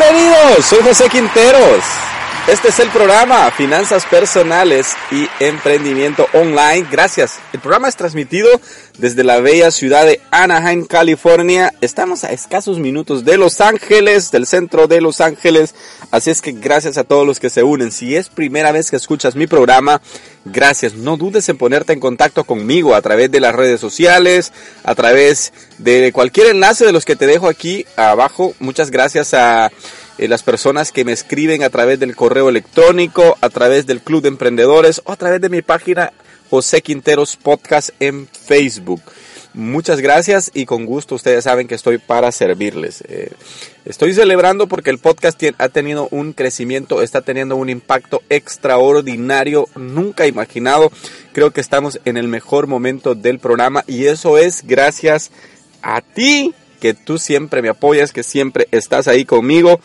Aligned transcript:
Bienvenidos, 0.00 0.64
soy 0.64 0.82
José 0.82 1.10
Quinteros. 1.10 2.09
Este 2.50 2.70
es 2.70 2.80
el 2.80 2.88
programa 2.88 3.48
Finanzas 3.52 4.04
Personales 4.06 4.88
y 5.12 5.28
Emprendimiento 5.38 6.26
Online. 6.32 6.84
Gracias. 6.90 7.38
El 7.52 7.60
programa 7.60 7.86
es 7.86 7.94
transmitido 7.94 8.48
desde 8.98 9.22
la 9.22 9.38
bella 9.38 9.70
ciudad 9.70 10.04
de 10.04 10.20
Anaheim, 10.32 10.84
California. 10.84 11.72
Estamos 11.80 12.24
a 12.24 12.32
escasos 12.32 12.80
minutos 12.80 13.24
de 13.24 13.36
Los 13.36 13.60
Ángeles, 13.60 14.32
del 14.32 14.48
centro 14.48 14.88
de 14.88 15.00
Los 15.00 15.20
Ángeles. 15.20 15.76
Así 16.10 16.30
es 16.30 16.42
que 16.42 16.50
gracias 16.50 16.98
a 16.98 17.04
todos 17.04 17.24
los 17.24 17.38
que 17.38 17.50
se 17.50 17.62
unen. 17.62 17.92
Si 17.92 18.16
es 18.16 18.28
primera 18.28 18.72
vez 18.72 18.90
que 18.90 18.96
escuchas 18.96 19.36
mi 19.36 19.46
programa, 19.46 20.02
gracias. 20.44 20.94
No 20.94 21.16
dudes 21.16 21.48
en 21.48 21.56
ponerte 21.56 21.92
en 21.92 22.00
contacto 22.00 22.42
conmigo 22.42 22.96
a 22.96 23.00
través 23.00 23.30
de 23.30 23.38
las 23.38 23.54
redes 23.54 23.78
sociales, 23.80 24.52
a 24.82 24.96
través 24.96 25.52
de 25.78 26.10
cualquier 26.12 26.48
enlace 26.48 26.84
de 26.84 26.92
los 26.92 27.04
que 27.04 27.14
te 27.14 27.28
dejo 27.28 27.46
aquí 27.46 27.86
abajo. 27.94 28.54
Muchas 28.58 28.90
gracias 28.90 29.34
a 29.34 29.70
eh, 30.20 30.28
las 30.28 30.42
personas 30.42 30.92
que 30.92 31.06
me 31.06 31.12
escriben 31.12 31.62
a 31.62 31.70
través 31.70 31.98
del 31.98 32.14
correo 32.14 32.50
electrónico, 32.50 33.38
a 33.40 33.48
través 33.48 33.86
del 33.86 34.02
Club 34.02 34.20
de 34.20 34.28
Emprendedores 34.28 35.00
o 35.06 35.12
a 35.12 35.16
través 35.16 35.40
de 35.40 35.48
mi 35.48 35.62
página 35.62 36.12
José 36.50 36.82
Quinteros 36.82 37.36
Podcast 37.36 37.88
en 38.00 38.28
Facebook. 38.28 39.00
Muchas 39.54 40.00
gracias 40.00 40.50
y 40.52 40.66
con 40.66 40.84
gusto 40.84 41.14
ustedes 41.14 41.44
saben 41.44 41.66
que 41.66 41.74
estoy 41.74 41.96
para 41.96 42.32
servirles. 42.32 43.02
Eh, 43.08 43.32
estoy 43.86 44.12
celebrando 44.12 44.66
porque 44.66 44.90
el 44.90 44.98
podcast 44.98 45.42
ha 45.56 45.68
tenido 45.70 46.06
un 46.10 46.34
crecimiento, 46.34 47.00
está 47.00 47.22
teniendo 47.22 47.56
un 47.56 47.70
impacto 47.70 48.20
extraordinario, 48.28 49.68
nunca 49.74 50.26
imaginado. 50.26 50.92
Creo 51.32 51.52
que 51.52 51.62
estamos 51.62 51.98
en 52.04 52.18
el 52.18 52.28
mejor 52.28 52.66
momento 52.66 53.14
del 53.14 53.38
programa 53.38 53.84
y 53.86 54.04
eso 54.04 54.36
es 54.36 54.66
gracias 54.66 55.30
a 55.80 56.02
ti 56.02 56.52
que 56.78 56.92
tú 56.92 57.18
siempre 57.18 57.62
me 57.62 57.70
apoyas, 57.70 58.12
que 58.12 58.22
siempre 58.22 58.68
estás 58.70 59.08
ahí 59.08 59.24
conmigo 59.24 59.80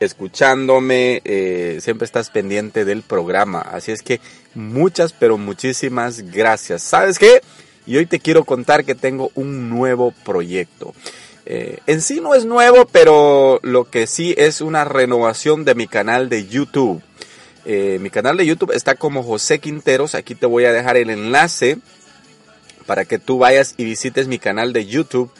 escuchándome, 0.00 1.20
eh, 1.24 1.78
siempre 1.82 2.06
estás 2.06 2.30
pendiente 2.30 2.84
del 2.84 3.02
programa. 3.02 3.60
Así 3.60 3.92
es 3.92 4.02
que 4.02 4.20
muchas, 4.54 5.12
pero 5.12 5.38
muchísimas 5.38 6.22
gracias. 6.32 6.82
¿Sabes 6.82 7.18
qué? 7.18 7.42
Y 7.86 7.96
hoy 7.98 8.06
te 8.06 8.18
quiero 8.18 8.44
contar 8.44 8.84
que 8.84 8.94
tengo 8.94 9.30
un 9.34 9.68
nuevo 9.68 10.12
proyecto. 10.24 10.94
Eh, 11.44 11.78
en 11.86 12.00
sí 12.00 12.20
no 12.20 12.34
es 12.34 12.46
nuevo, 12.46 12.86
pero 12.90 13.60
lo 13.62 13.90
que 13.90 14.06
sí 14.06 14.34
es 14.38 14.60
una 14.60 14.84
renovación 14.84 15.64
de 15.64 15.74
mi 15.74 15.86
canal 15.86 16.28
de 16.28 16.46
YouTube. 16.46 17.02
Eh, 17.66 17.98
mi 18.00 18.08
canal 18.08 18.38
de 18.38 18.46
YouTube 18.46 18.72
está 18.72 18.94
como 18.94 19.22
José 19.22 19.58
Quinteros. 19.58 20.14
Aquí 20.14 20.34
te 20.34 20.46
voy 20.46 20.64
a 20.64 20.72
dejar 20.72 20.96
el 20.96 21.10
enlace 21.10 21.78
para 22.86 23.04
que 23.04 23.18
tú 23.18 23.38
vayas 23.38 23.74
y 23.76 23.84
visites 23.84 24.28
mi 24.28 24.38
canal 24.38 24.72
de 24.72 24.86
YouTube 24.86 25.30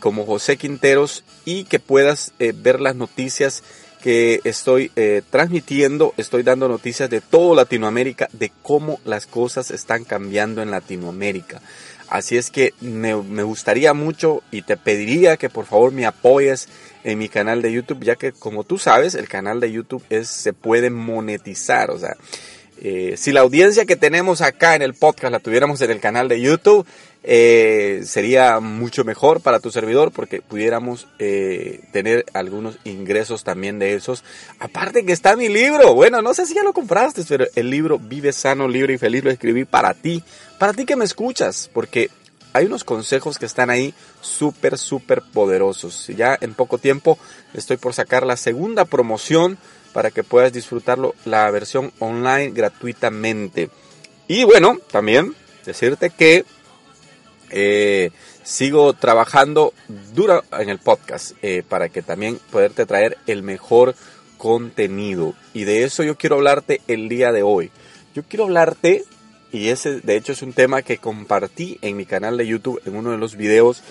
como 0.00 0.24
José 0.24 0.56
Quinteros 0.56 1.22
y 1.44 1.64
que 1.64 1.78
puedas 1.78 2.32
ver 2.38 2.80
las 2.80 2.96
noticias 2.96 3.62
que 4.06 4.40
estoy 4.44 4.92
eh, 4.94 5.20
transmitiendo, 5.30 6.14
estoy 6.16 6.44
dando 6.44 6.68
noticias 6.68 7.10
de 7.10 7.20
todo 7.20 7.56
Latinoamérica, 7.56 8.28
de 8.32 8.52
cómo 8.62 9.00
las 9.04 9.26
cosas 9.26 9.72
están 9.72 10.04
cambiando 10.04 10.62
en 10.62 10.70
Latinoamérica. 10.70 11.60
Así 12.08 12.36
es 12.36 12.52
que 12.52 12.72
me, 12.80 13.14
gustaría 13.14 13.94
mucho 13.94 14.44
y 14.52 14.62
te 14.62 14.76
pediría 14.76 15.36
que 15.36 15.50
por 15.50 15.66
favor 15.66 15.90
me 15.90 16.06
apoyes 16.06 16.68
en 17.02 17.18
mi 17.18 17.28
canal 17.28 17.62
de 17.62 17.72
YouTube, 17.72 18.04
ya 18.04 18.14
que 18.14 18.30
como 18.30 18.62
tú 18.62 18.78
sabes, 18.78 19.16
el 19.16 19.28
canal 19.28 19.58
de 19.58 19.72
YouTube 19.72 20.04
es, 20.08 20.28
se 20.28 20.52
puede 20.52 20.88
monetizar. 20.88 21.90
O 21.90 21.98
sea, 21.98 22.16
eh, 22.80 23.14
si 23.16 23.32
la 23.32 23.40
audiencia 23.40 23.86
que 23.86 23.96
tenemos 23.96 24.40
acá 24.40 24.76
en 24.76 24.82
el 24.82 24.94
podcast 24.94 25.32
la 25.32 25.40
tuviéramos 25.40 25.80
en 25.80 25.90
el 25.90 25.98
canal 25.98 26.28
de 26.28 26.40
YouTube, 26.40 26.86
eh, 27.28 28.02
sería 28.04 28.60
mucho 28.60 29.02
mejor 29.02 29.40
para 29.40 29.58
tu 29.58 29.72
servidor 29.72 30.12
porque 30.12 30.40
pudiéramos 30.40 31.08
eh, 31.18 31.80
tener 31.90 32.24
algunos 32.34 32.78
ingresos 32.84 33.42
también 33.42 33.80
de 33.80 33.94
esos. 33.94 34.22
Aparte 34.60 35.04
que 35.04 35.12
está 35.12 35.34
mi 35.34 35.48
libro. 35.48 35.92
Bueno, 35.92 36.22
no 36.22 36.32
sé 36.34 36.46
si 36.46 36.54
ya 36.54 36.62
lo 36.62 36.72
compraste, 36.72 37.24
pero 37.28 37.46
el 37.56 37.68
libro 37.68 37.98
Vive 37.98 38.32
sano, 38.32 38.68
libre 38.68 38.94
y 38.94 38.98
feliz 38.98 39.24
lo 39.24 39.30
escribí 39.32 39.64
para 39.64 39.92
ti. 39.92 40.22
Para 40.60 40.72
ti 40.72 40.86
que 40.86 40.94
me 40.94 41.04
escuchas, 41.04 41.68
porque 41.74 42.10
hay 42.52 42.66
unos 42.66 42.84
consejos 42.84 43.38
que 43.38 43.46
están 43.46 43.70
ahí 43.70 43.92
súper, 44.20 44.78
súper 44.78 45.20
poderosos. 45.20 46.06
Ya 46.06 46.38
en 46.40 46.54
poco 46.54 46.78
tiempo 46.78 47.18
estoy 47.54 47.76
por 47.76 47.92
sacar 47.92 48.24
la 48.24 48.36
segunda 48.36 48.84
promoción 48.84 49.58
para 49.92 50.12
que 50.12 50.22
puedas 50.22 50.52
disfrutarlo, 50.52 51.16
la 51.24 51.50
versión 51.50 51.92
online 51.98 52.52
gratuitamente. 52.52 53.68
Y 54.28 54.44
bueno, 54.44 54.78
también 54.92 55.34
decirte 55.64 56.10
que 56.10 56.44
eh, 57.50 58.10
sigo 58.42 58.92
trabajando 58.92 59.74
duro 60.14 60.44
en 60.58 60.68
el 60.68 60.78
podcast 60.78 61.32
eh, 61.42 61.62
para 61.68 61.88
que 61.88 62.02
también 62.02 62.38
poderte 62.50 62.86
traer 62.86 63.18
el 63.26 63.42
mejor 63.42 63.94
contenido. 64.38 65.34
Y 65.54 65.64
de 65.64 65.84
eso 65.84 66.02
yo 66.02 66.16
quiero 66.16 66.36
hablarte 66.36 66.80
el 66.86 67.08
día 67.08 67.32
de 67.32 67.42
hoy. 67.42 67.70
Yo 68.14 68.22
quiero 68.22 68.44
hablarte, 68.44 69.04
y 69.52 69.68
ese 69.68 70.00
de 70.00 70.16
hecho 70.16 70.32
es 70.32 70.42
un 70.42 70.52
tema 70.52 70.82
que 70.82 70.98
compartí 70.98 71.78
en 71.82 71.96
mi 71.96 72.06
canal 72.06 72.36
de 72.36 72.46
YouTube 72.46 72.80
en 72.86 72.96
uno 72.96 73.10
de 73.10 73.18
los 73.18 73.36
videos, 73.36 73.82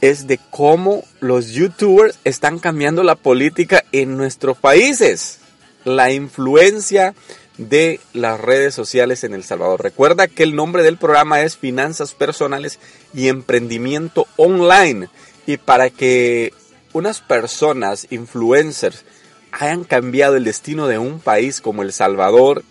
es 0.00 0.26
de 0.26 0.38
cómo 0.50 1.04
los 1.20 1.50
youtubers 1.50 2.18
están 2.24 2.58
cambiando 2.58 3.04
la 3.04 3.14
política 3.14 3.84
en 3.92 4.16
nuestros 4.16 4.58
países. 4.58 5.38
La 5.84 6.12
influencia 6.12 7.14
de 7.58 8.00
las 8.12 8.40
redes 8.40 8.74
sociales 8.74 9.24
en 9.24 9.34
El 9.34 9.44
Salvador. 9.44 9.82
Recuerda 9.82 10.28
que 10.28 10.42
el 10.42 10.56
nombre 10.56 10.82
del 10.82 10.96
programa 10.96 11.42
es 11.42 11.56
Finanzas 11.56 12.14
Personales 12.14 12.78
y 13.14 13.28
Emprendimiento 13.28 14.26
Online. 14.36 15.08
Y 15.46 15.56
para 15.58 15.90
que 15.90 16.52
unas 16.92 17.20
personas, 17.20 18.06
influencers, 18.10 19.04
hayan 19.52 19.84
cambiado 19.84 20.36
el 20.36 20.44
destino 20.44 20.86
de 20.86 20.98
un 20.98 21.20
país 21.20 21.60
como 21.60 21.82
El 21.82 21.92
Salvador, 21.92 22.64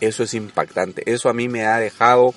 eso 0.00 0.22
es 0.22 0.34
impactante. 0.34 1.10
Eso 1.12 1.28
a 1.28 1.34
mí 1.34 1.48
me 1.48 1.66
ha 1.66 1.78
dejado, 1.78 2.34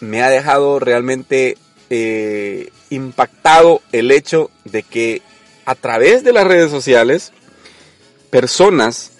me 0.00 0.22
ha 0.22 0.30
dejado 0.30 0.78
realmente 0.78 1.58
eh, 1.90 2.70
impactado 2.90 3.82
el 3.92 4.10
hecho 4.10 4.50
de 4.64 4.82
que 4.82 5.22
a 5.64 5.74
través 5.74 6.22
de 6.22 6.32
las 6.32 6.46
redes 6.46 6.70
sociales, 6.70 7.32
personas 8.30 9.12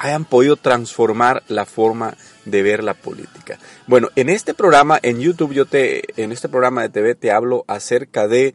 hayan 0.00 0.24
podido 0.24 0.56
transformar 0.56 1.42
la 1.48 1.66
forma 1.66 2.16
de 2.46 2.62
ver 2.62 2.82
la 2.82 2.94
política. 2.94 3.58
Bueno, 3.86 4.08
en 4.16 4.30
este 4.30 4.54
programa 4.54 4.98
en 5.02 5.20
YouTube 5.20 5.52
yo 5.52 5.66
te 5.66 6.22
en 6.22 6.32
este 6.32 6.48
programa 6.48 6.80
de 6.80 6.88
TV 6.88 7.14
te 7.14 7.30
hablo 7.30 7.66
acerca 7.68 8.26
de 8.26 8.54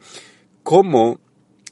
cómo 0.64 1.20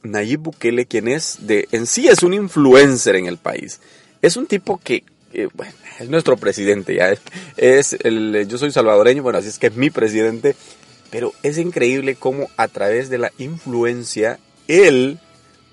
Nayib 0.01 0.39
Bukele, 0.39 0.85
quien 0.85 1.09
es 1.09 1.39
de 1.41 1.67
en 1.73 1.87
sí 1.87 2.07
es 2.07 2.23
un 2.23 2.33
influencer 2.33 3.17
en 3.17 3.25
el 3.25 3.37
país. 3.37 3.81
Es 4.21 4.37
un 4.37 4.47
tipo 4.47 4.79
que, 4.81 5.03
bueno, 5.53 5.73
es 5.99 6.09
nuestro 6.09 6.37
presidente, 6.37 6.95
ya 6.95 7.13
es, 7.57 7.97
el 8.01 8.47
yo 8.47 8.57
soy 8.57 8.71
salvadoreño, 8.71 9.23
bueno, 9.23 9.39
así 9.39 9.49
es 9.49 9.59
que 9.59 9.67
es 9.67 9.75
mi 9.75 9.89
presidente, 9.89 10.55
pero 11.11 11.33
es 11.43 11.57
increíble 11.57 12.15
cómo 12.15 12.49
a 12.55 12.69
través 12.69 13.09
de 13.09 13.17
la 13.17 13.33
influencia 13.39 14.39
él 14.69 15.19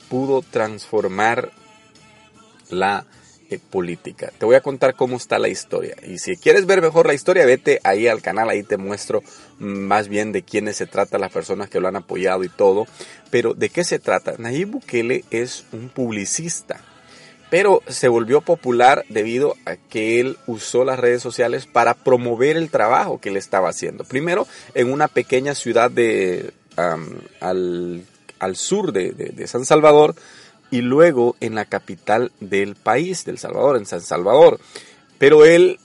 pudo 0.09 0.43
transformar 0.43 1.53
la 2.69 3.07
política. 3.59 4.33
Te 4.39 4.47
voy 4.47 4.55
a 4.55 4.61
contar 4.61 4.95
cómo 4.95 5.17
está 5.17 5.39
la 5.39 5.49
historia. 5.49 5.97
Y 6.07 6.19
si 6.19 6.37
quieres 6.37 6.67
ver 6.67 6.83
mejor 6.83 7.07
la 7.07 7.15
historia, 7.15 7.47
vete 7.47 7.81
ahí 7.85 8.09
al 8.09 8.23
canal, 8.23 8.49
ahí 8.51 8.63
te 8.63 8.77
muestro 8.77 9.23
más 9.59 10.09
bien 10.09 10.33
de 10.33 10.43
quiénes 10.43 10.77
se 10.77 10.87
trata, 10.87 11.19
las 11.19 11.33
personas 11.33 11.69
que 11.69 11.81
lo 11.81 11.89
han 11.89 11.97
apoyado 11.97 12.45
y 12.45 12.49
todo. 12.49 12.87
Pero 13.31 13.55
¿de 13.55 13.69
qué 13.69 13.85
se 13.85 13.99
trata? 13.99 14.35
Nayib 14.39 14.69
Bukele 14.69 15.25
es 15.31 15.65
un 15.73 15.89
publicista. 15.89 16.81
Pero 17.51 17.83
se 17.87 18.09
volvió 18.09 18.41
popular 18.41 19.05
debido 19.11 19.57
a 19.67 19.77
que 19.77 20.21
él 20.21 20.39
usó 20.47 20.85
las 20.85 20.99
redes 20.99 21.21
sociales 21.21 21.67
para 21.67 21.93
promover 21.93 22.57
el 22.57 22.71
trabajo 22.71 23.21
que 23.21 23.29
él 23.29 23.37
estaba 23.37 23.69
haciendo. 23.69 24.05
Primero, 24.05 24.47
en 24.75 24.91
una 24.91 25.07
pequeña 25.07 25.55
ciudad 25.55 25.91
de, 25.91 26.55
al, 26.77 28.07
sur 28.55 28.93
de 28.93 29.47
San 29.47 29.67
Salvador, 29.67 30.15
y 30.73 30.81
luego 30.81 31.37
en 31.41 31.55
la 31.55 31.67
capital 31.67 32.33
del 32.41 32.75
país, 32.75 33.25
del 33.25 33.39
Salvador, 33.39 33.77
en 33.77 33.87
San 33.87 34.01
Salvador. 34.01 34.59
Pero 35.19 35.45
él 35.45 35.79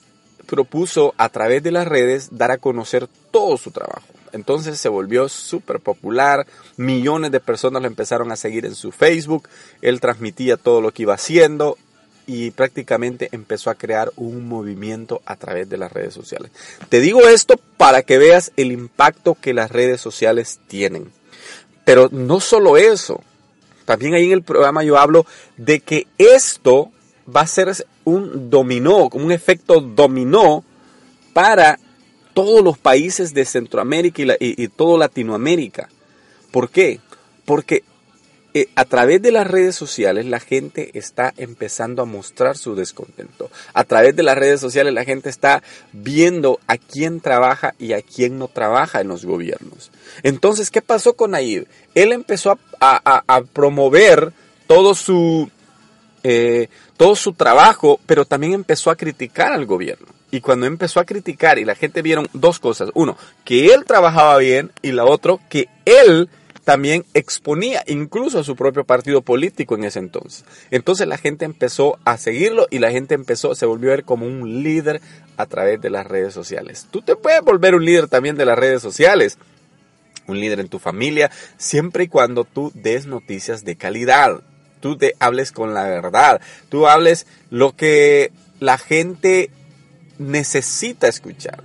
propuso 0.47 1.13
a 1.17 1.29
través 1.29 1.61
de 1.61 1.71
las 1.71 1.87
redes 1.87 2.29
dar 2.31 2.51
a 2.51 2.57
conocer 2.57 3.07
todo 3.29 3.57
su 3.57 3.69
trabajo. 3.69 4.07
Entonces 4.31 4.79
se 4.79 4.89
volvió 4.89 5.27
súper 5.29 5.81
popular, 5.81 6.47
millones 6.77 7.31
de 7.31 7.41
personas 7.41 7.81
lo 7.81 7.87
empezaron 7.87 8.31
a 8.31 8.37
seguir 8.37 8.65
en 8.65 8.75
su 8.75 8.91
Facebook, 8.91 9.49
él 9.81 9.99
transmitía 9.99 10.57
todo 10.57 10.79
lo 10.79 10.91
que 10.91 11.03
iba 11.03 11.13
haciendo 11.13 11.77
y 12.25 12.51
prácticamente 12.51 13.27
empezó 13.33 13.69
a 13.69 13.75
crear 13.75 14.11
un 14.15 14.47
movimiento 14.47 15.21
a 15.25 15.35
través 15.35 15.69
de 15.69 15.77
las 15.77 15.91
redes 15.91 16.13
sociales. 16.13 16.51
Te 16.87 17.01
digo 17.01 17.27
esto 17.27 17.59
para 17.75 18.03
que 18.03 18.17
veas 18.17 18.53
el 18.55 18.71
impacto 18.71 19.35
que 19.39 19.53
las 19.53 19.69
redes 19.69 19.99
sociales 19.99 20.59
tienen. 20.67 21.11
Pero 21.83 22.09
no 22.11 22.41
solo 22.41 22.75
eso, 22.75 23.21
también 23.87 24.15
ahí 24.15 24.25
en 24.25 24.33
el 24.33 24.43
programa 24.43 24.83
yo 24.83 24.97
hablo 24.97 25.25
de 25.55 25.79
que 25.79 26.07
esto 26.17 26.91
va 27.33 27.41
a 27.41 27.47
ser 27.47 27.69
un 28.03 28.49
dominó, 28.49 29.07
un 29.13 29.31
efecto 29.31 29.79
dominó 29.79 30.65
para 31.31 31.79
todos 32.33 32.61
los 32.61 32.77
países 32.77 33.33
de 33.33 33.45
Centroamérica 33.45 34.21
y, 34.21 34.61
y, 34.61 34.67
todo 34.67 34.97
Latinoamérica. 34.97 35.87
¿Por 36.51 36.69
qué? 36.69 36.99
Porque 37.45 37.85
eh, 38.57 38.69
a 38.75 38.85
través 38.85 39.21
de 39.21 39.31
las 39.31 39.45
redes 39.45 39.75
sociales 39.75 40.25
la 40.25 40.39
gente 40.39 40.89
está 40.93 41.33
empezando 41.37 42.01
a 42.01 42.05
mostrar 42.05 42.57
su 42.57 42.75
descontento. 42.75 43.51
A 43.73 43.83
través 43.83 44.15
de 44.15 44.23
las 44.23 44.37
redes 44.37 44.59
sociales 44.59 44.93
la 44.93 45.05
gente 45.05 45.29
está 45.29 45.61
viendo 45.93 46.59
a 46.65 46.77
quién 46.77 47.21
trabaja 47.21 47.75
y 47.77 47.93
a 47.93 48.01
quién 48.01 48.39
no 48.39 48.47
trabaja 48.47 49.01
en 49.01 49.09
los 49.09 49.25
gobiernos. 49.25 49.91
Entonces, 50.23 50.71
¿qué 50.71 50.81
pasó 50.81 51.13
con 51.13 51.31
Nayib? 51.31 51.67
Él 51.93 52.13
empezó 52.13 52.57
a, 52.79 53.43
promover 53.53 54.33
todo 54.65 54.95
su, 54.95 55.49
eh, 56.23 56.69
todo 56.95 57.15
su 57.15 57.33
trabajo, 57.33 57.99
pero 58.05 58.25
también 58.25 58.53
empezó 58.53 58.89
a 58.89 58.95
criticar 58.95 59.53
al 59.53 59.65
gobierno. 59.65 60.07
Y 60.31 60.41
cuando 60.41 60.65
empezó 60.65 60.99
a 60.99 61.05
criticar 61.05 61.59
y 61.59 61.65
la 61.65 61.75
gente 61.75 62.01
vieron 62.01 62.27
dos 62.33 62.59
cosas. 62.59 62.89
Uno, 62.95 63.17
que 63.45 63.67
él 63.73 63.85
trabajaba 63.85 64.37
bien 64.37 64.71
y 64.81 64.91
la 64.91 65.05
otra, 65.05 65.35
que 65.49 65.69
él 65.85 66.29
también 66.67 67.05
exponía 67.13 67.81
incluso 67.87 68.39
a 68.39 68.43
su 68.43 68.57
propio 68.57 68.83
partido 68.83 69.21
político 69.21 69.75
en 69.75 69.85
ese 69.85 69.99
entonces. 69.99 70.43
Entonces 70.69 71.07
la 71.07 71.17
gente 71.17 71.45
empezó 71.45 71.97
a 72.03 72.17
seguirlo 72.17 72.67
y 72.69 72.79
la 72.79 72.91
gente 72.91 73.15
empezó, 73.15 73.55
se 73.55 73.65
volvió 73.65 73.89
a 73.89 73.95
ver 73.95 74.03
como 74.03 74.25
un 74.25 74.63
líder 74.63 74.99
a 75.37 75.45
través 75.45 75.79
de 75.79 75.89
las 75.89 76.05
redes 76.05 76.33
sociales. 76.33 76.85
Tú 76.91 77.01
te 77.01 77.15
puedes 77.15 77.41
volver 77.41 77.73
un 77.73 77.85
líder 77.85 78.09
también 78.09 78.35
de 78.35 78.43
las 78.43 78.59
redes 78.59 78.81
sociales, 78.81 79.37
un 80.27 80.41
líder 80.41 80.59
en 80.59 80.67
tu 80.67 80.77
familia, 80.77 81.31
siempre 81.55 82.03
y 82.03 82.07
cuando 82.09 82.43
tú 82.43 82.73
des 82.75 83.05
noticias 83.05 83.63
de 83.63 83.77
calidad, 83.77 84.41
tú 84.81 84.97
te 84.97 85.15
hables 85.19 85.53
con 85.53 85.73
la 85.73 85.83
verdad, 85.83 86.41
tú 86.67 86.85
hables 86.85 87.27
lo 87.49 87.77
que 87.77 88.33
la 88.59 88.77
gente 88.77 89.51
necesita 90.19 91.07
escuchar 91.07 91.63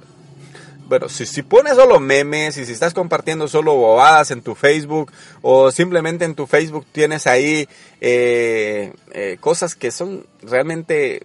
bueno, 0.93 1.09
si, 1.09 1.43
pones 1.43 1.77
solo 1.77 1.99
memes 2.01 2.59
y 2.59 2.67
si 2.67 2.73
estás 2.73 2.93
compartiendo 2.93 3.49
solo 3.49 3.75
bobadas 3.75 4.31
en 4.31 4.43
tu 4.43 4.55
Facebook 4.55 5.11
o 5.41 5.71
simplemente 5.71 6.27
en 6.27 6.35
tu 6.35 6.47
Facebook 6.47 6.85
tienes 6.93 7.27
ahí 7.27 7.67
eh, 8.03 8.93
eh, 9.13 9.39
cosas 9.41 9.75
que 9.75 9.91
son 9.91 10.27
realmente 10.43 11.23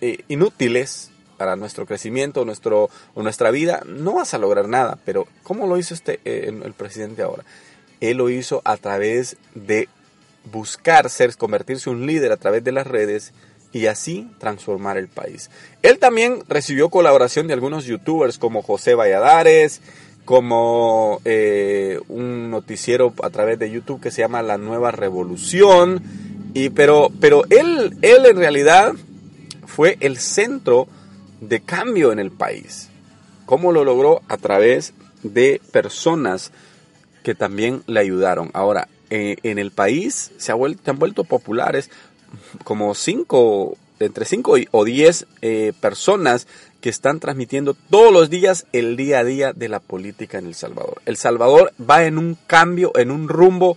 eh, 0.00 0.24
inútiles 0.26 1.12
para 1.36 1.54
nuestro 1.54 1.86
crecimiento 1.86 2.44
nuestro, 2.44 2.90
o 3.14 3.22
nuestra 3.22 3.52
vida, 3.52 3.80
no 3.86 4.14
vas 4.14 4.34
a 4.34 4.38
lograr 4.38 4.66
nada. 4.66 4.98
Pero 5.04 5.28
¿cómo 5.44 5.68
lo 5.68 5.78
hizo 5.78 5.94
este, 5.94 6.18
el 6.24 6.72
presidente 6.72 7.22
ahora? 7.22 7.44
Él 8.00 8.16
lo 8.16 8.28
hizo 8.28 8.60
a 8.64 8.76
través 8.76 9.36
de 9.54 9.88
buscar 10.50 11.10
ser, 11.10 11.36
convertirse 11.36 11.88
en 11.88 11.94
un 11.94 12.06
líder 12.08 12.32
a 12.32 12.38
través 12.38 12.64
de 12.64 12.72
las 12.72 12.88
redes 12.88 13.32
y 13.72 13.86
así 13.86 14.28
transformar 14.38 14.98
el 14.98 15.08
país. 15.08 15.50
Él 15.82 15.98
también 15.98 16.42
recibió 16.48 16.88
colaboración 16.88 17.46
de 17.46 17.54
algunos 17.54 17.84
youtubers 17.84 18.38
como 18.38 18.62
José 18.62 18.94
Valladares, 18.94 19.80
como 20.24 21.20
eh, 21.24 22.00
un 22.08 22.50
noticiero 22.50 23.14
a 23.22 23.30
través 23.30 23.58
de 23.58 23.70
YouTube 23.70 24.00
que 24.00 24.10
se 24.10 24.22
llama 24.22 24.42
La 24.42 24.58
Nueva 24.58 24.90
Revolución. 24.90 26.02
Y, 26.54 26.70
pero 26.70 27.10
pero 27.20 27.44
él, 27.50 27.96
él 28.02 28.26
en 28.26 28.36
realidad 28.36 28.94
fue 29.66 29.96
el 30.00 30.18
centro 30.18 30.88
de 31.40 31.60
cambio 31.60 32.12
en 32.12 32.18
el 32.18 32.30
país. 32.30 32.88
¿Cómo 33.46 33.72
lo 33.72 33.84
logró? 33.84 34.22
A 34.28 34.36
través 34.36 34.92
de 35.22 35.60
personas 35.72 36.52
que 37.22 37.34
también 37.34 37.82
le 37.86 38.00
ayudaron. 38.00 38.50
Ahora, 38.52 38.88
eh, 39.10 39.36
en 39.42 39.58
el 39.58 39.72
país 39.72 40.30
se, 40.36 40.52
han 40.52 40.98
vuelto 40.98 41.24
populares 41.24 41.90
como 42.64 42.94
cinco, 42.94 43.76
entre 43.98 44.24
5 44.24 44.54
o 44.70 44.84
10 44.84 45.26
eh, 45.42 45.72
personas 45.80 46.46
que 46.80 46.88
están 46.88 47.20
transmitiendo 47.20 47.74
todos 47.74 48.12
los 48.12 48.30
días 48.30 48.66
el 48.72 48.96
día 48.96 49.20
a 49.20 49.24
día 49.24 49.52
de 49.52 49.68
la 49.68 49.80
política 49.80 50.38
en 50.38 50.46
El 50.46 50.54
Salvador. 50.54 51.02
El 51.04 51.16
Salvador 51.16 51.72
va 51.78 52.04
en 52.04 52.18
un 52.18 52.36
cambio, 52.46 52.92
en 52.96 53.10
un 53.10 53.28
rumbo, 53.28 53.76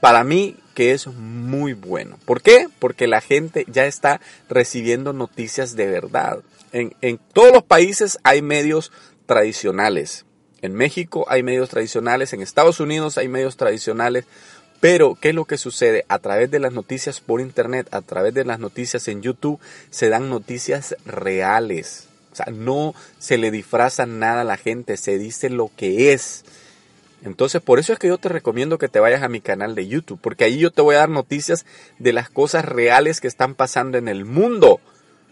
para 0.00 0.24
mí, 0.24 0.56
que 0.74 0.92
es 0.92 1.06
muy 1.06 1.72
bueno. 1.72 2.18
¿Por 2.24 2.42
qué? 2.42 2.68
Porque 2.78 3.06
la 3.06 3.20
gente 3.20 3.64
ya 3.68 3.86
está 3.86 4.20
recibiendo 4.48 5.12
noticias 5.12 5.76
de 5.76 5.86
verdad. 5.86 6.40
En, 6.72 6.94
en 7.00 7.18
todos 7.32 7.52
los 7.52 7.62
países 7.62 8.18
hay 8.22 8.42
medios 8.42 8.92
tradicionales. 9.26 10.26
En 10.62 10.74
México 10.74 11.24
hay 11.28 11.42
medios 11.42 11.70
tradicionales, 11.70 12.32
en 12.32 12.42
Estados 12.42 12.80
Unidos 12.80 13.16
hay 13.16 13.28
medios 13.28 13.56
tradicionales, 13.56 14.26
pero, 14.80 15.14
¿qué 15.20 15.28
es 15.28 15.34
lo 15.34 15.44
que 15.44 15.58
sucede? 15.58 16.06
A 16.08 16.18
través 16.18 16.50
de 16.50 16.58
las 16.58 16.72
noticias 16.72 17.20
por 17.20 17.40
internet, 17.40 17.86
a 17.90 18.00
través 18.00 18.32
de 18.32 18.44
las 18.44 18.58
noticias 18.58 19.06
en 19.08 19.20
YouTube, 19.20 19.60
se 19.90 20.08
dan 20.08 20.30
noticias 20.30 20.96
reales. 21.04 22.08
O 22.32 22.36
sea, 22.36 22.46
no 22.50 22.94
se 23.18 23.36
le 23.36 23.50
disfraza 23.50 24.06
nada 24.06 24.40
a 24.40 24.44
la 24.44 24.56
gente, 24.56 24.96
se 24.96 25.18
dice 25.18 25.50
lo 25.50 25.70
que 25.76 26.12
es. 26.12 26.44
Entonces, 27.22 27.60
por 27.60 27.78
eso 27.78 27.92
es 27.92 27.98
que 27.98 28.08
yo 28.08 28.16
te 28.16 28.30
recomiendo 28.30 28.78
que 28.78 28.88
te 28.88 29.00
vayas 29.00 29.22
a 29.22 29.28
mi 29.28 29.42
canal 29.42 29.74
de 29.74 29.86
YouTube, 29.86 30.18
porque 30.22 30.44
ahí 30.44 30.58
yo 30.58 30.70
te 30.70 30.80
voy 30.80 30.94
a 30.94 31.00
dar 31.00 31.10
noticias 31.10 31.66
de 31.98 32.14
las 32.14 32.30
cosas 32.30 32.64
reales 32.64 33.20
que 33.20 33.28
están 33.28 33.54
pasando 33.54 33.98
en 33.98 34.08
el 34.08 34.24
mundo 34.24 34.80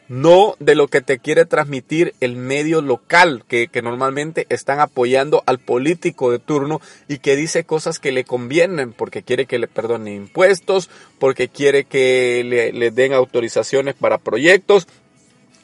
no 0.08 0.56
de 0.58 0.74
lo 0.74 0.88
que 0.88 1.00
te 1.00 1.18
quiere 1.18 1.44
transmitir 1.44 2.14
el 2.20 2.36
medio 2.36 2.82
local 2.82 3.44
que, 3.46 3.68
normalmente 3.82 4.46
están 4.48 4.80
apoyando 4.80 5.42
al 5.46 5.58
político 5.58 6.32
de 6.32 6.38
turno 6.38 6.80
y 7.06 7.18
que 7.18 7.36
dice 7.36 7.64
cosas 7.64 7.98
que 7.98 8.10
le 8.10 8.24
convienen 8.24 8.92
porque 8.92 9.22
quiere 9.22 9.46
que 9.46 9.58
le 9.58 9.68
perdone 9.68 10.14
impuestos, 10.14 10.90
porque 11.18 11.48
quiere 11.48 11.84
que 11.84 12.42
le, 12.44 12.72
le 12.72 12.90
den 12.90 13.12
autorizaciones 13.12 13.94
para 13.94 14.18
proyectos. 14.18 14.88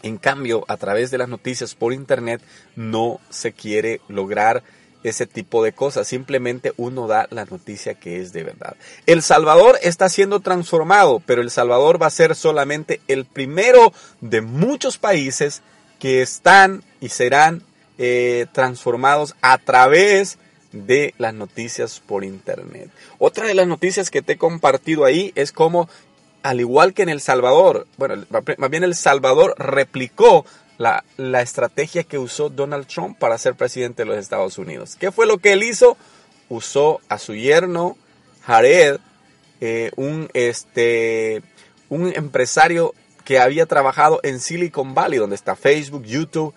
En 0.03 0.19
cambio, 0.19 0.65
a 0.69 0.77
través 0.77 1.11
de 1.11 1.19
las 1.19 1.29
noticias 1.29 1.75
por 1.75 1.93
internet 1.93 2.41
no 2.77 3.21
se 3.31 3.53
quiere 3.53 4.01
lograr 4.09 4.63
ese 5.05 5.27
tipo 5.27 5.63
de 5.63 5.73
cosas. 5.73 6.09
Simplemente 6.09 6.73
uno 6.77 7.07
da 7.07 7.29
la 7.31 7.45
noticia 7.45 7.95
que 7.95 8.21
es 8.21 8.33
de 8.33 8.43
verdad. 8.43 8.75
El 9.07 9.23
Salvador 9.23 9.79
está 9.83 10.09
siendo 10.09 10.41
transformado, 10.41 11.23
pero 11.25 11.43
El 11.43 11.51
Salvador 11.51 12.03
va 12.03 12.07
a 12.07 12.11
ser 12.11 12.35
solamente 12.35 13.01
el 13.07 13.25
primero 13.25 13.93
de 14.21 14.41
muchos 14.41 14.99
países 14.99 15.63
que 16.01 16.23
están 16.23 16.83
y 17.01 17.11
serán 17.11 17.63
eh, 17.99 18.47
transformados 18.53 19.37
a 19.41 19.59
través 19.59 20.39
de 20.73 21.15
las 21.19 21.33
noticias 21.33 22.01
por 22.01 22.25
internet. 22.25 22.91
Otra 23.19 23.47
de 23.47 23.55
las 23.55 23.69
noticias 23.69 24.11
que 24.11 24.23
te 24.23 24.33
he 24.33 24.39
compartido 24.39 25.05
ahí 25.05 25.33
es 25.37 25.53
como, 25.53 25.89
al 26.43 26.61
igual 26.61 26.95
que 26.95 27.03
en 27.03 27.11
El 27.11 27.21
Salvador, 27.21 27.87
bueno, 27.97 28.25
más 28.59 28.71
bien 28.71 28.83
El 28.83 28.97
Salvador 28.97 29.55
replicó 29.57 30.45
la, 30.79 31.05
estrategia 31.41 32.05
que 32.05 32.19
usó 32.19 32.49
Donald 32.49 32.87
Trump 32.87 33.19
para 33.19 33.39
ser 33.39 33.55
presidente 33.55 34.03
de 34.03 34.07
los 34.07 34.19
Estados 34.19 34.59
Unidos. 34.59 34.97
¿Qué 34.99 35.13
fue 35.13 35.27
lo 35.27 35.39
que 35.39 35.53
él 35.53 35.63
hizo? 35.63 35.97
Usó 36.49 37.01
a 37.09 37.19
su 37.19 37.35
yerno, 37.35 37.97
Jared, 38.43 38.99
eh, 39.61 39.91
un, 39.97 40.29
este, 40.35 41.43
un 41.89 42.13
empresario 42.15 42.95
que 43.25 43.39
había 43.39 43.67
trabajado 43.67 44.21
en 44.23 44.41
Silicon 44.41 44.95
Valley, 44.95 45.19
donde 45.19 45.37
está 45.37 45.57
Facebook, 45.57 46.05
YouTube. 46.05 46.55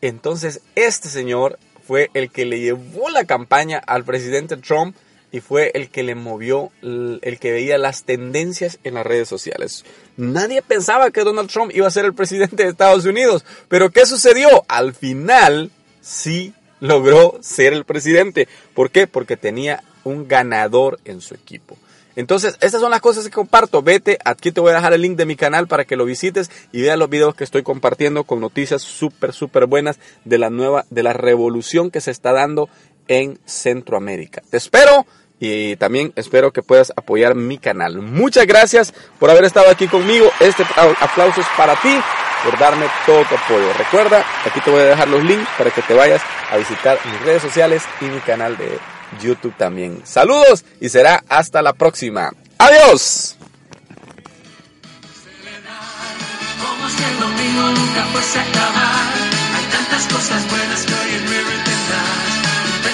Entonces, 0.00 0.60
este 0.74 1.08
señor 1.08 1.58
fue 1.86 2.10
el 2.14 2.30
que 2.30 2.44
le 2.44 2.60
llevó 2.60 3.10
la 3.10 3.24
campaña 3.24 3.78
al 3.78 4.04
presidente 4.04 4.56
Trump 4.56 4.96
y 5.32 5.40
fue 5.40 5.70
el 5.74 5.90
que 5.90 6.02
le 6.02 6.14
movió, 6.14 6.70
el 6.82 7.38
que 7.40 7.52
veía 7.52 7.78
las 7.78 8.04
tendencias 8.04 8.78
en 8.84 8.94
las 8.94 9.06
redes 9.06 9.28
sociales. 9.28 9.84
Nadie 10.16 10.62
pensaba 10.62 11.10
que 11.10 11.24
Donald 11.24 11.50
Trump 11.50 11.72
iba 11.74 11.86
a 11.86 11.90
ser 11.90 12.04
el 12.04 12.14
presidente 12.14 12.62
de 12.62 12.70
Estados 12.70 13.04
Unidos, 13.04 13.44
pero 13.68 13.90
¿qué 13.90 14.06
sucedió? 14.06 14.64
Al 14.68 14.94
final 14.94 15.70
sí 16.00 16.54
logró 16.80 17.38
ser 17.40 17.72
el 17.72 17.84
presidente. 17.84 18.48
¿Por 18.74 18.90
qué? 18.90 19.06
Porque 19.06 19.36
tenía 19.36 19.82
un 20.04 20.28
ganador 20.28 21.00
en 21.04 21.20
su 21.20 21.34
equipo. 21.34 21.76
Entonces, 22.16 22.56
estas 22.62 22.80
son 22.80 22.90
las 22.90 23.02
cosas 23.02 23.24
que 23.24 23.30
comparto. 23.30 23.82
Vete, 23.82 24.18
aquí 24.24 24.50
te 24.50 24.60
voy 24.60 24.72
a 24.72 24.76
dejar 24.76 24.94
el 24.94 25.02
link 25.02 25.16
de 25.16 25.26
mi 25.26 25.36
canal 25.36 25.68
para 25.68 25.84
que 25.84 25.96
lo 25.96 26.06
visites 26.06 26.50
y 26.72 26.80
veas 26.80 26.98
los 26.98 27.10
videos 27.10 27.34
que 27.34 27.44
estoy 27.44 27.62
compartiendo 27.62 28.24
con 28.24 28.40
noticias 28.40 28.80
súper, 28.80 29.34
súper 29.34 29.66
buenas 29.66 29.98
de 30.24 30.38
la 30.38 30.48
nueva, 30.48 30.86
de 30.88 31.02
la 31.02 31.12
revolución 31.12 31.90
que 31.90 32.00
se 32.00 32.10
está 32.10 32.32
dando 32.32 32.70
en 33.08 33.38
Centroamérica. 33.44 34.42
Te 34.50 34.56
espero 34.56 35.06
y 35.38 35.76
también 35.76 36.12
espero 36.16 36.52
que 36.52 36.62
puedas 36.62 36.92
apoyar 36.96 37.34
mi 37.34 37.58
canal. 37.58 38.00
Muchas 38.00 38.46
gracias 38.46 38.94
por 39.18 39.30
haber 39.30 39.44
estado 39.44 39.70
aquí 39.70 39.86
conmigo. 39.86 40.30
Este 40.40 40.64
aplauso 41.00 41.40
es 41.40 41.46
para 41.56 41.74
ti 41.76 42.00
por 42.44 42.58
darme 42.58 42.86
todo 43.04 43.24
tu 43.24 43.34
apoyo. 43.34 43.72
Recuerda, 43.76 44.24
aquí 44.44 44.60
te 44.60 44.70
voy 44.70 44.80
a 44.80 44.84
dejar 44.84 45.08
los 45.08 45.22
links 45.24 45.48
para 45.58 45.70
que 45.70 45.82
te 45.82 45.94
vayas 45.94 46.22
a 46.50 46.56
visitar 46.56 46.98
mis 47.04 47.20
redes 47.22 47.42
sociales 47.42 47.82
y 48.00 48.04
mi 48.06 48.20
canal 48.20 48.56
de 48.56 48.78
YouTube 49.20 49.54
también. 49.56 50.00
Saludos 50.04 50.64
y 50.80 50.88
será 50.88 51.22
hasta 51.28 51.62
la 51.62 51.72
próxima. 51.72 52.32
Adiós. 52.58 53.36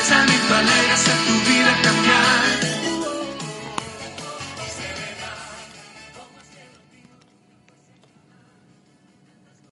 Pensamiento 0.02 0.54
alegre 0.54 0.92
hacer 0.92 1.14
tu 1.26 1.32
vida 1.48 1.80
cambiar. 1.82 2.21